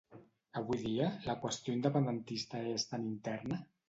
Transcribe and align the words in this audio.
Avui 0.59 0.77
dia, 0.85 1.09
la 1.29 1.35
qüestió 1.43 1.75
independentista 1.75 2.63
és 2.79 2.87
tan 2.95 3.05
interna? 3.11 3.61